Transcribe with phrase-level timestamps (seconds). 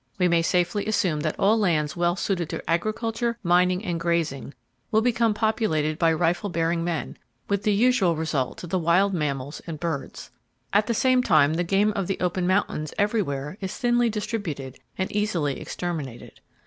[0.17, 4.55] We may safely assume that all lands well suited to agriculture, mining and grazing
[4.89, 9.61] will become populated by rifle bearing men, with the usual result to the wild mammals
[9.67, 10.31] and birds.
[10.73, 15.11] At the same time, the game of the open mountains everywhere is thinly distributed and
[15.11, 16.41] easily exterminated.